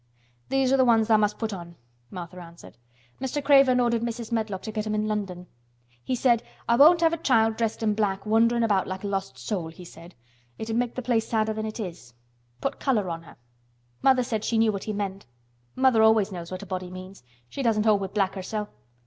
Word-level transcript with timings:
"These 0.49 0.73
are 0.73 0.77
th' 0.83 0.87
ones 0.87 1.07
tha' 1.07 1.17
must 1.19 1.37
put 1.37 1.53
on," 1.53 1.75
Martha 2.09 2.39
answered. 2.39 2.75
"Mr. 3.21 3.43
Craven 3.43 3.79
ordered 3.79 4.01
Mrs. 4.01 4.31
Medlock 4.31 4.63
to 4.63 4.71
get 4.71 4.87
'em 4.87 4.95
in 4.95 5.07
London. 5.07 5.45
He 6.03 6.15
said 6.15 6.41
'I 6.67 6.77
won't 6.77 7.01
have 7.01 7.13
a 7.13 7.17
child 7.17 7.55
dressed 7.55 7.83
in 7.83 7.93
black 7.93 8.25
wanderin' 8.25 8.63
about 8.63 8.87
like 8.87 9.03
a 9.03 9.07
lost 9.07 9.37
soul,' 9.37 9.67
he 9.67 9.85
said. 9.85 10.15
'It'd 10.57 10.75
make 10.75 10.95
the 10.95 11.03
place 11.03 11.27
sadder 11.27 11.53
than 11.53 11.67
it 11.67 11.79
is. 11.79 12.15
Put 12.61 12.79
color 12.79 13.09
on 13.11 13.21
her.' 13.21 13.37
Mother 14.01 14.23
she 14.23 14.29
said 14.29 14.43
she 14.43 14.57
knew 14.57 14.71
what 14.71 14.85
he 14.85 14.91
meant. 14.93 15.27
Mother 15.75 16.01
always 16.01 16.31
knows 16.31 16.49
what 16.49 16.63
a 16.63 16.65
body 16.65 16.89
means. 16.89 17.21
She 17.47 17.61
doesn't 17.61 17.85
hold 17.85 18.01
with 18.01 18.15
black 18.15 18.33
hersel'." 18.33 18.69